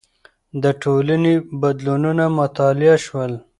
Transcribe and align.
د 0.63 0.65
ټولنې 0.81 1.33
بدلونونه 1.61 2.23
مطالعه 2.39 2.97
شول. 3.05 3.31